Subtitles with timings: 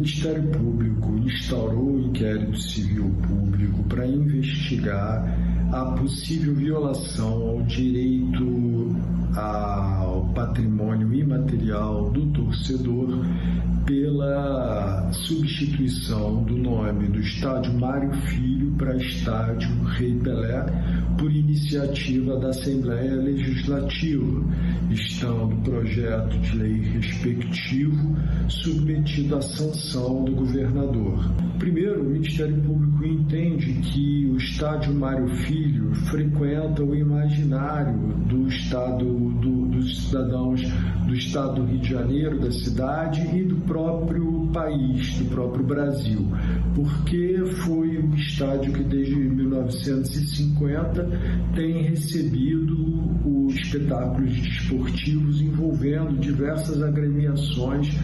[0.00, 5.38] Ministério Público instaurou um inquérito civil público para investigar
[5.70, 8.96] a possível violação ao direito
[9.36, 13.10] ao patrimônio imaterial do torcedor
[13.84, 20.64] pela substituição do nome do estádio Mário Filho para estádio Rei Pelé
[21.18, 24.42] por iniciativa da Assembleia Legislativa,
[24.90, 28.16] estando o projeto de lei respectivo
[28.48, 31.30] submetido à sanção do governador.
[31.58, 37.98] Primeiro, o Ministério Público entende que o estádio Mário Filho frequenta o imaginário
[38.28, 40.62] do estado do, dos cidadãos
[41.06, 46.26] do estado do Rio de Janeiro, da cidade e do próprio país, do próprio Brasil,
[46.74, 51.06] porque foi um estádio que desde 1950
[51.54, 52.74] tem recebido
[53.22, 57.94] os espetáculos desportivos envolvendo diversas agremiações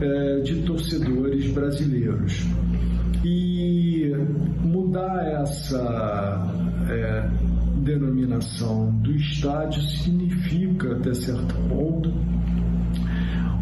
[0.00, 2.46] eh, de torcedores brasileiros.
[3.22, 4.14] E
[4.62, 6.42] mudar essa
[6.88, 7.28] eh,
[7.82, 12.10] denominação do estádio significa, até certo ponto,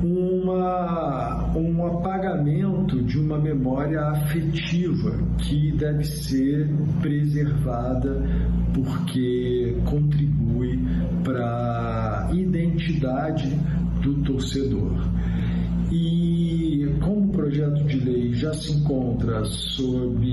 [0.00, 1.17] uma,
[1.54, 6.68] um apagamento de uma memória afetiva que deve ser
[7.00, 8.22] preservada
[8.74, 10.78] porque contribui
[11.24, 13.48] para a identidade
[14.02, 14.92] do torcedor.
[15.91, 20.26] E como o projeto de lei já se encontra sob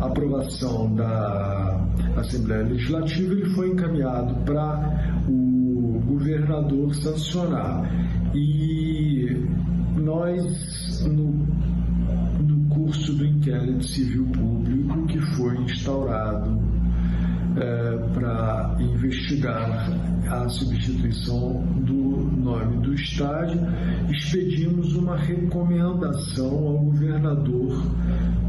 [0.00, 7.88] aprovação da Assembleia Legislativa, ele foi encaminhado para o governador sancionar.
[8.34, 9.09] E
[10.00, 11.30] nós, no,
[12.42, 16.58] no curso do inquérito civil público que foi instaurado
[17.56, 19.90] é, para investigar
[20.28, 23.60] a substituição do nome do estádio,
[24.08, 27.82] expedimos uma recomendação ao governador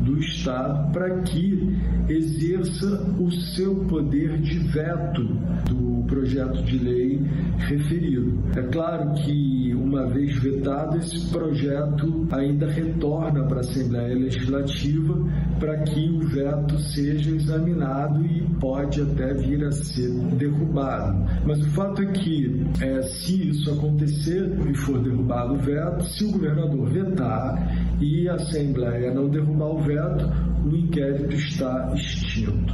[0.02, 1.78] do Estado para que
[2.10, 2.88] exerça
[3.20, 5.24] o seu poder de veto
[5.70, 7.22] do projeto de lei
[7.58, 8.44] referido.
[8.56, 15.18] É claro que, uma vez vetado, esse projeto ainda retorna para a Assembleia Legislativa
[15.60, 21.24] para que o veto seja examinado e pode até vir a ser derrubado.
[21.46, 26.24] Mas o fato é que, é, se isso acontecer e for derrubado o veto, se
[26.26, 30.26] o governador vetar e a Assembleia não derrubar o veto,
[30.66, 32.74] o inquérito está extinto.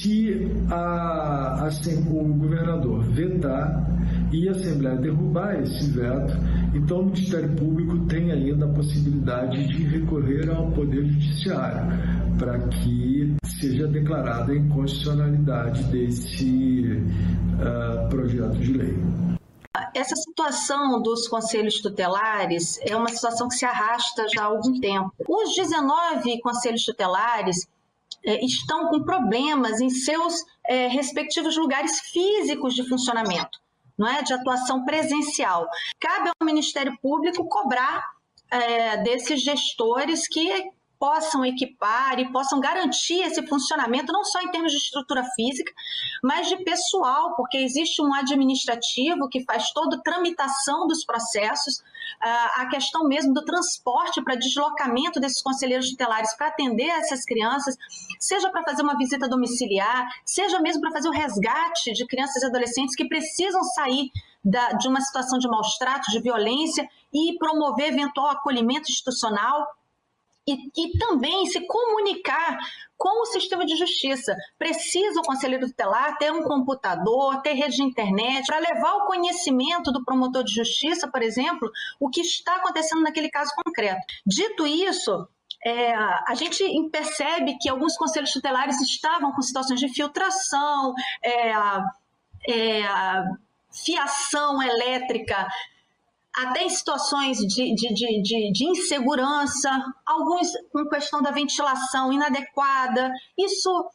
[0.00, 1.68] Se a, a,
[2.10, 3.98] o governador vetar
[4.32, 6.34] e a Assembleia derrubar esse veto,
[6.74, 13.36] então o Ministério Público tem ainda a possibilidade de recorrer ao Poder Judiciário para que
[13.44, 17.02] seja declarada a inconstitucionalidade desse
[17.58, 19.37] uh, projeto de lei.
[19.94, 25.12] Essa situação dos conselhos tutelares é uma situação que se arrasta já há algum tempo.
[25.26, 27.68] Os 19 conselhos tutelares
[28.24, 33.60] é, estão com problemas em seus é, respectivos lugares físicos de funcionamento,
[33.96, 35.68] não é, de atuação presencial.
[36.00, 38.04] Cabe ao Ministério Público cobrar
[38.50, 44.72] é, desses gestores que possam equipar e possam garantir esse funcionamento, não só em termos
[44.72, 45.72] de estrutura física,
[46.22, 51.82] mas de pessoal, porque existe um administrativo que faz toda a tramitação dos processos,
[52.56, 57.76] a questão mesmo do transporte para deslocamento desses conselheiros tutelares para atender essas crianças,
[58.18, 62.46] seja para fazer uma visita domiciliar, seja mesmo para fazer o resgate de crianças e
[62.46, 64.10] adolescentes que precisam sair
[64.44, 69.66] da, de uma situação de maus tratos, de violência e promover eventual acolhimento institucional
[70.48, 72.58] e, e também se comunicar
[72.96, 74.34] com o sistema de justiça.
[74.58, 79.92] Precisa o conselheiro tutelar ter um computador, ter rede de internet, para levar o conhecimento
[79.92, 81.70] do promotor de justiça, por exemplo,
[82.00, 84.00] o que está acontecendo naquele caso concreto.
[84.26, 85.28] Dito isso,
[85.64, 91.52] é, a gente percebe que alguns conselhos tutelares estavam com situações de filtração, é,
[92.48, 92.82] é,
[93.70, 95.46] fiação elétrica
[96.38, 99.70] até em situações de, de, de, de, insegurança,
[100.06, 103.12] alguns com questão da ventilação inadequada.
[103.36, 103.90] Isso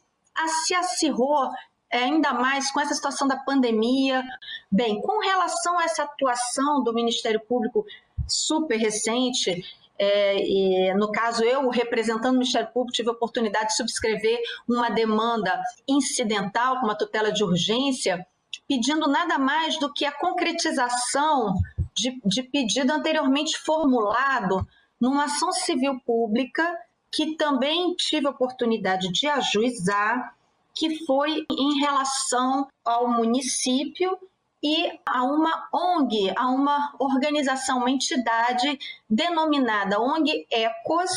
[0.64, 1.48] se acirrou
[1.90, 4.22] é, ainda mais com essa situação da pandemia.
[4.70, 7.84] Bem, com relação a essa atuação do Ministério Público
[8.28, 9.64] super recente,
[9.98, 14.38] é, no caso, eu, representando o Ministério Público, tive a oportunidade de subscrever
[14.68, 15.58] uma demanda
[15.88, 18.26] incidental, com uma tutela de urgência,
[18.68, 21.54] pedindo nada mais do que a concretização
[21.96, 24.66] de, de pedido anteriormente formulado
[25.00, 26.66] numa ação civil pública
[27.10, 30.34] que também tive a oportunidade de ajuizar,
[30.74, 34.18] que foi em relação ao município
[34.60, 41.10] e a uma ONG, a uma organização, uma entidade denominada ONG Ecos,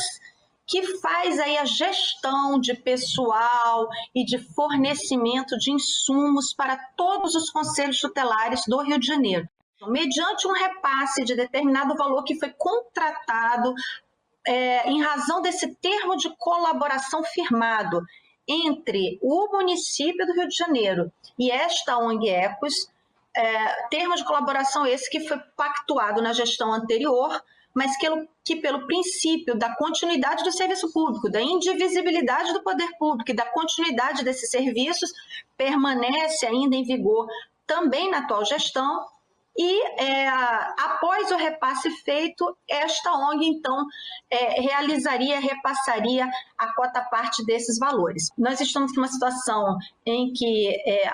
[0.66, 7.48] que faz aí a gestão de pessoal e de fornecimento de insumos para todos os
[7.50, 9.48] conselhos tutelares do Rio de Janeiro.
[9.86, 13.72] Mediante um repasse de determinado valor que foi contratado
[14.46, 18.02] é, em razão desse termo de colaboração firmado
[18.48, 22.90] entre o município do Rio de Janeiro e esta ONG Ecos,
[23.36, 27.42] é, termo de colaboração esse que foi pactuado na gestão anterior,
[27.74, 28.06] mas que,
[28.42, 33.44] que, pelo princípio da continuidade do serviço público, da indivisibilidade do poder público e da
[33.44, 35.12] continuidade desses serviços,
[35.56, 37.28] permanece ainda em vigor
[37.66, 39.06] também na atual gestão.
[39.58, 43.84] E é, após o repasse feito, esta ONG então
[44.30, 48.28] é, realizaria, repassaria a cota parte desses valores.
[48.38, 49.76] Nós estamos numa situação
[50.06, 51.10] em que é,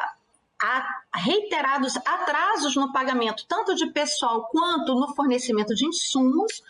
[1.15, 6.63] reiterados atrasos no pagamento, tanto de pessoal quanto no fornecimento de insumos,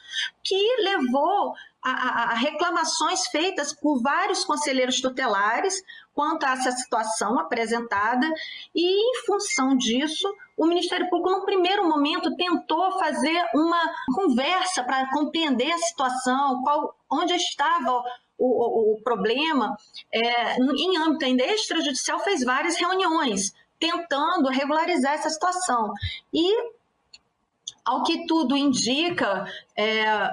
[0.43, 5.83] que levou a, a, a reclamações feitas por vários conselheiros tutelares
[6.15, 8.27] quanto a essa situação apresentada,
[8.75, 13.83] e em função disso, o Ministério Público, no primeiro momento, tentou fazer uma
[14.15, 18.03] conversa para compreender a situação, qual, onde estava
[18.39, 19.77] o, o, o problema.
[20.13, 23.53] É, em âmbito ainda extrajudicial, fez várias reuniões
[23.85, 25.93] tentando regularizar essa situação.
[26.33, 26.51] E,
[27.85, 29.45] ao que tudo indica,
[29.77, 30.31] é,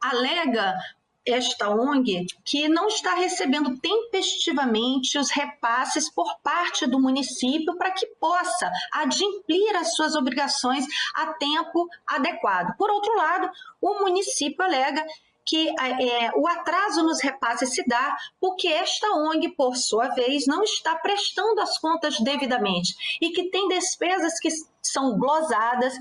[0.00, 0.76] alega
[1.24, 8.06] esta ONG que não está recebendo tempestivamente os repasses por parte do município para que
[8.18, 12.74] possa adimplir as suas obrigações a tempo adequado.
[12.76, 13.50] Por outro lado,
[13.80, 15.04] o município alega
[15.48, 20.62] que é, o atraso nos repasses se dá porque esta ONG, por sua vez, não
[20.62, 24.50] está prestando as contas devidamente e que tem despesas que
[24.82, 25.94] são glosadas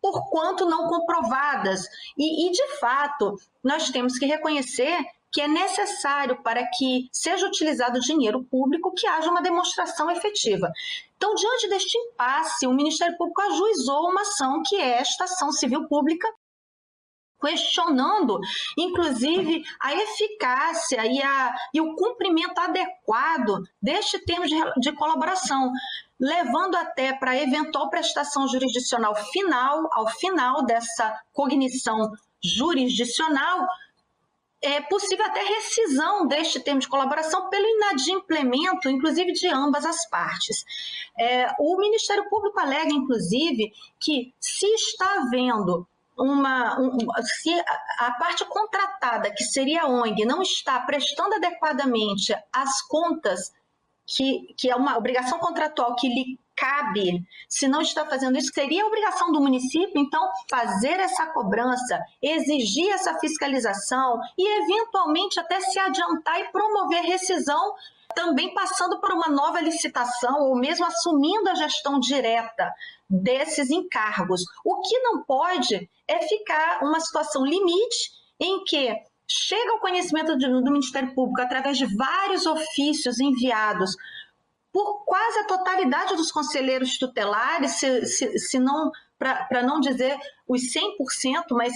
[0.00, 1.86] por quanto não comprovadas.
[2.18, 4.98] E, e de fato, nós temos que reconhecer
[5.30, 10.70] que é necessário para que seja utilizado dinheiro público que haja uma demonstração efetiva.
[11.16, 15.86] Então, diante deste impasse, o Ministério Público ajuizou uma ação que é esta ação civil
[15.88, 16.28] pública
[17.42, 18.38] questionando,
[18.78, 25.72] inclusive, a eficácia e, a, e o cumprimento adequado deste termo de, de colaboração,
[26.18, 33.66] levando até para eventual prestação jurisdicional final, ao final dessa cognição jurisdicional,
[34.62, 40.64] é possível até rescisão deste termo de colaboração pelo inadimplemento, inclusive, de ambas as partes.
[41.18, 45.86] É, o Ministério Público alega, inclusive, que se está havendo
[46.16, 47.50] uma, um, se
[47.98, 53.52] a parte contratada, que seria a ONG, não está prestando adequadamente as contas,
[54.06, 58.84] que, que é uma obrigação contratual que lhe cabe, se não está fazendo isso, seria
[58.84, 65.78] a obrigação do município, então, fazer essa cobrança, exigir essa fiscalização e, eventualmente, até se
[65.78, 67.74] adiantar e promover rescisão
[68.14, 72.72] também passando por uma nova licitação ou mesmo assumindo a gestão direta
[73.08, 74.42] desses encargos.
[74.64, 78.94] O que não pode é ficar uma situação limite em que
[79.28, 83.96] chega ao conhecimento do Ministério Público através de vários ofícios enviados
[84.72, 90.18] por quase a totalidade dos conselheiros tutelares, se, se, se não, para não dizer
[90.48, 91.72] os 100%, mas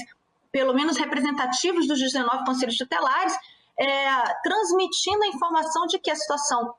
[0.50, 3.36] pelo menos representativos dos 19 conselhos tutelares,
[3.78, 6.74] é, transmitindo a informação de que a situação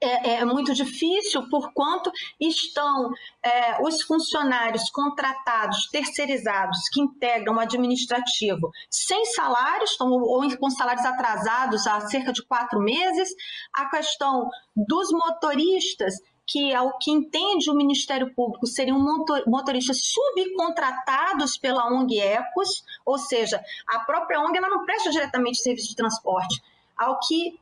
[0.00, 3.10] é, é, muito difícil, por quanto estão
[3.42, 11.04] é, os funcionários contratados, terceirizados, que integram o administrativo, sem salários, estão, ou com salários
[11.04, 13.30] atrasados há cerca de quatro meses,
[13.72, 16.14] a questão dos motoristas
[16.46, 18.98] que, ao que entende o Ministério Público, seriam
[19.46, 25.88] motoristas subcontratados pela ONG Ecos, ou seja, a própria ONG ela não presta diretamente serviço
[25.88, 26.62] de transporte.
[26.96, 27.58] Ao que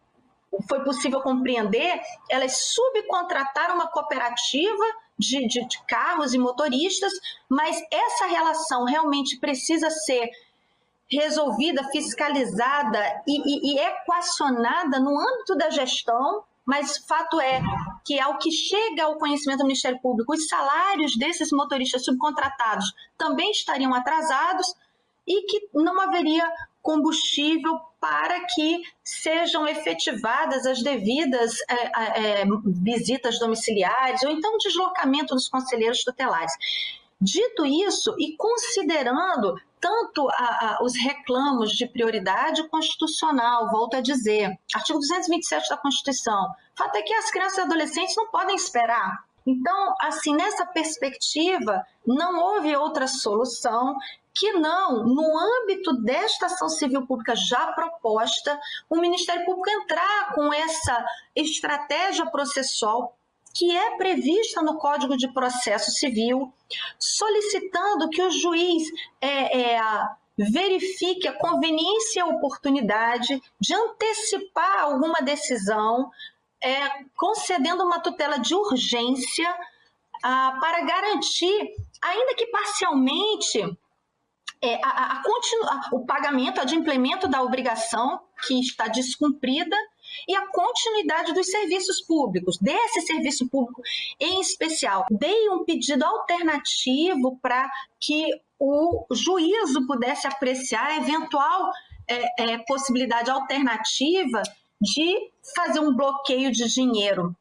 [0.68, 4.84] foi possível compreender, elas subcontrataram uma cooperativa
[5.18, 7.12] de, de, de carros e motoristas,
[7.48, 10.30] mas essa relação realmente precisa ser
[11.10, 17.60] resolvida, fiscalizada e, e, e, equacionada no âmbito da gestão, mas fato é
[18.04, 23.50] que, ao que chega ao conhecimento do Ministério Público, os salários desses motoristas subcontratados também
[23.50, 24.74] estariam atrasados
[25.26, 26.46] e que não haveria
[26.82, 35.48] combustível para que sejam efetivadas as devidas é, é, visitas domiciliares ou então deslocamento dos
[35.48, 36.52] conselheiros tutelares.
[37.20, 44.58] Dito isso, e considerando tanto a, a, os reclamos de prioridade constitucional, volto a dizer,
[44.74, 49.24] artigo 227 da Constituição, o fato é que as crianças e adolescentes não podem esperar.
[49.46, 53.94] Então, assim, nessa perspectiva, não houve outra solução
[54.34, 58.58] que não, no âmbito desta ação civil pública já proposta,
[58.90, 61.06] o Ministério Público entrar com essa
[61.36, 63.16] estratégia processual
[63.54, 66.52] que é prevista no Código de Processo Civil,
[66.98, 68.82] solicitando que o juiz
[69.20, 69.80] é, é,
[70.36, 76.10] verifique a conveniência e a oportunidade de antecipar alguma decisão,
[76.60, 79.48] é, concedendo uma tutela de urgência
[80.22, 83.60] ah, para garantir, ainda que parcialmente,
[84.60, 89.76] é, a, a, a, o pagamento, o adimplemento da obrigação que está descumprida
[90.28, 93.82] e a continuidade dos serviços públicos, desse serviço público
[94.20, 95.04] em especial.
[95.10, 98.26] Dei um pedido alternativo para que
[98.58, 101.70] o juízo pudesse apreciar a eventual
[102.08, 104.42] é, é, possibilidade alternativa
[104.80, 107.34] de fazer um bloqueio de dinheiro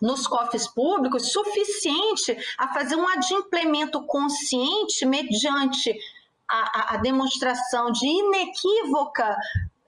[0.00, 5.94] nos cofres públicos suficiente a fazer um adimplemento consciente mediante
[6.48, 9.36] a, a, a demonstração de inequívoca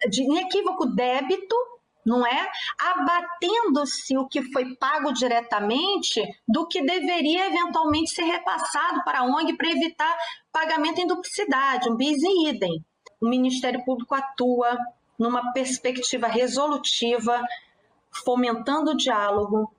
[0.09, 1.57] de inequívoco débito
[2.05, 2.51] não é?
[2.79, 9.57] Abatendo-se o que foi pago diretamente do que deveria eventualmente ser repassado para a ONG
[9.57, 10.17] para evitar
[10.53, 12.85] pagamento em duplicidade, um bis em idem.
[13.21, 14.77] O Ministério Público atua
[15.19, 17.41] numa perspectiva resolutiva,
[18.25, 19.73] fomentando o diálogo,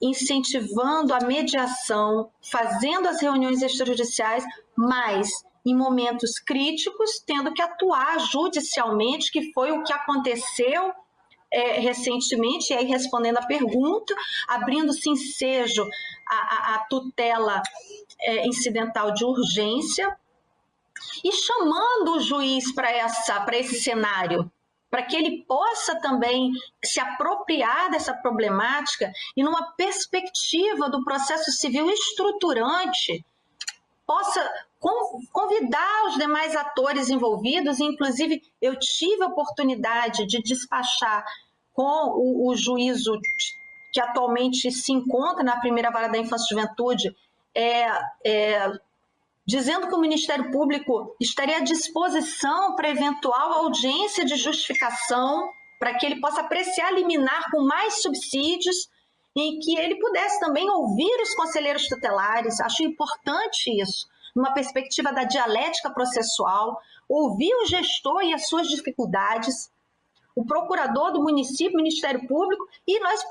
[0.00, 4.44] incentivando a mediação, fazendo as reuniões extrajudiciais,
[4.74, 5.28] mas
[5.64, 10.92] em momentos críticos, tendo que atuar judicialmente, que foi o que aconteceu
[11.52, 14.14] é, recentemente, e aí respondendo a pergunta,
[14.48, 15.86] abrindo-se ensejo
[16.26, 17.62] a, a, a tutela
[18.20, 20.16] é, incidental de urgência
[21.22, 24.50] e chamando o juiz para esse cenário,
[24.90, 26.52] para que ele possa também
[26.84, 33.24] se apropriar dessa problemática e, numa perspectiva do processo civil estruturante,
[34.06, 34.50] possa
[35.32, 41.24] convidar os demais atores envolvidos, inclusive eu tive a oportunidade de despachar
[41.72, 43.12] com o, o juízo
[43.92, 47.14] que atualmente se encontra na primeira vara da infância e juventude,
[47.54, 47.86] é,
[48.26, 48.72] é,
[49.46, 55.48] dizendo que o Ministério Público estaria à disposição para eventual audiência de justificação,
[55.78, 58.88] para que ele possa apreciar liminar com mais subsídios
[59.36, 62.60] e que ele pudesse também ouvir os conselheiros tutelares.
[62.60, 69.70] Acho importante isso numa perspectiva da dialética processual, ouvir o gestor e as suas dificuldades,
[70.34, 73.22] o procurador do município, Ministério Público, e nós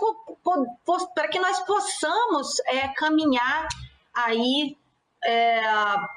[1.15, 3.67] para que nós possamos é, caminhar
[4.13, 4.77] aí
[5.23, 5.61] é,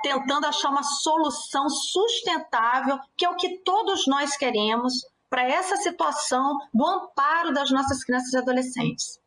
[0.03, 4.95] tentando achar uma solução sustentável, que é o que todos nós queremos
[5.29, 9.21] para essa situação do amparo das nossas crianças e adolescentes.